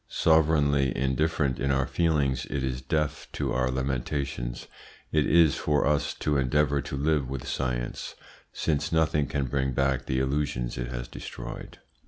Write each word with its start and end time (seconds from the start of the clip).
Sovereignly 0.09 0.97
indifferent 0.97 1.57
to 1.57 1.67
our 1.71 1.85
feelings, 1.85 2.45
it 2.47 2.63
is 2.63 2.81
deaf 2.81 3.27
to 3.33 3.53
our 3.53 3.69
lamentations. 3.69 4.65
It 5.11 5.27
is 5.27 5.53
for 5.57 5.85
us 5.85 6.15
to 6.21 6.37
endeavour 6.37 6.81
to 6.81 6.97
live 6.97 7.29
with 7.29 7.47
science, 7.47 8.15
since 8.51 8.91
nothing 8.91 9.27
can 9.27 9.45
bring 9.45 9.73
back 9.73 10.07
the 10.07 10.17
illusions 10.17 10.75
it 10.75 10.87
has 10.87 11.07
destroyed. 11.07 11.77